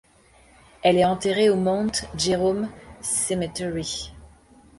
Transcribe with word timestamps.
Elle 0.81 0.97
est 0.97 1.05
enterrée 1.05 1.51
au 1.51 1.55
Mount 1.55 2.05
Jerome 2.17 2.69
Cemetery. 3.01 4.11